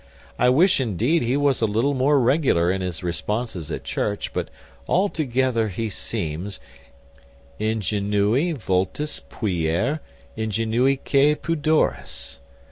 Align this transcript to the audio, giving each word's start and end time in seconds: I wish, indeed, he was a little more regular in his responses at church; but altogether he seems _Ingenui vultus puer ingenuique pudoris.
I 0.39 0.49
wish, 0.49 0.79
indeed, 0.81 1.21
he 1.21 1.37
was 1.37 1.61
a 1.61 1.67
little 1.67 1.93
more 1.93 2.19
regular 2.19 2.71
in 2.71 2.81
his 2.81 3.03
responses 3.03 3.71
at 3.71 3.83
church; 3.83 4.33
but 4.33 4.49
altogether 4.89 5.67
he 5.67 5.91
seems 5.91 6.59
_Ingenui 7.59 8.57
vultus 8.57 9.21
puer 9.29 9.99
ingenuique 10.35 11.39
pudoris. 11.43 12.39